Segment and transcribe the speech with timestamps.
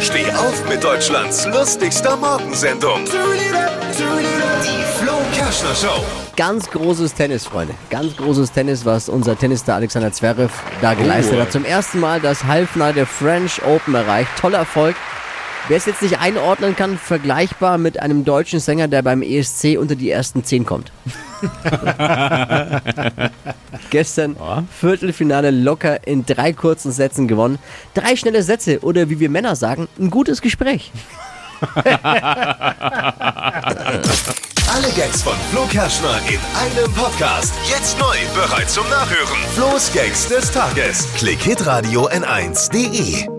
[0.00, 3.06] Steh auf mit Deutschlands lustigster Morgensendung.
[3.06, 6.04] Die Flo Kerschner Show.
[6.36, 7.72] Ganz großes Tennis, Freunde.
[7.88, 11.50] Ganz großes Tennis, was unser Tennisstar Alexander Zverev da geleistet hat.
[11.50, 14.28] Zum ersten Mal das Halbfinale der French Open erreicht.
[14.38, 14.96] Toller Erfolg.
[15.68, 19.96] Wer es jetzt nicht einordnen kann, vergleichbar mit einem deutschen Sänger, der beim ESC unter
[19.96, 20.92] die ersten zehn kommt.
[23.96, 24.36] Gestern
[24.78, 27.58] Viertelfinale locker in drei kurzen Sätzen gewonnen.
[27.94, 30.92] Drei schnelle Sätze oder wie wir Männer sagen, ein gutes Gespräch.
[31.80, 32.02] Alle
[34.94, 37.54] Gags von Flo Kerschner in einem Podcast.
[37.70, 39.38] Jetzt neu, bereit zum Nachhören.
[39.54, 41.08] Flo's Gags des Tages.
[41.16, 43.35] Klick Hitradio N1.de.